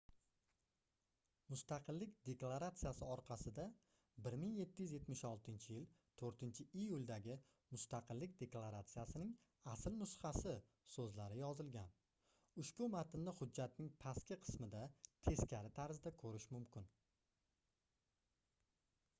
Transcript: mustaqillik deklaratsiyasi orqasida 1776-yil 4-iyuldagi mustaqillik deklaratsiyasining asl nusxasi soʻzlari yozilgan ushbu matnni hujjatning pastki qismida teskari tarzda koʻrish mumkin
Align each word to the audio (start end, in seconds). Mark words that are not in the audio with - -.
mustaqillik 1.53 2.13
deklaratsiyasi 2.29 3.03
orqasida 3.15 3.65
1776-yil 4.27 5.83
4-iyuldagi 6.23 7.35
mustaqillik 7.75 8.33
deklaratsiyasining 8.41 9.35
asl 9.75 9.95
nusxasi 9.99 10.55
soʻzlari 10.95 11.39
yozilgan 11.43 11.93
ushbu 12.67 12.89
matnni 12.97 13.37
hujjatning 13.43 13.93
pastki 14.07 14.39
qismida 14.49 14.85
teskari 15.29 15.75
tarzda 15.81 16.17
koʻrish 16.27 16.51
mumkin 16.59 16.91